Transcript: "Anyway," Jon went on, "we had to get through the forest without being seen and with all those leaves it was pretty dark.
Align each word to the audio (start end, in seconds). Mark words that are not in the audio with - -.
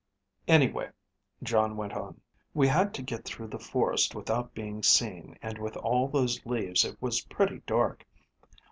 "Anyway," 0.47 0.89
Jon 1.43 1.77
went 1.77 1.93
on, 1.93 2.21
"we 2.55 2.67
had 2.67 2.91
to 2.95 3.03
get 3.03 3.23
through 3.23 3.45
the 3.49 3.59
forest 3.59 4.15
without 4.15 4.55
being 4.55 4.81
seen 4.81 5.37
and 5.43 5.59
with 5.59 5.77
all 5.77 6.07
those 6.07 6.43
leaves 6.43 6.83
it 6.83 6.99
was 6.99 7.21
pretty 7.25 7.59
dark. 7.67 8.07